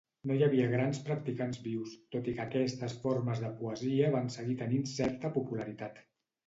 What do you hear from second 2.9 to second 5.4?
formes de poesia van seguir tenint certa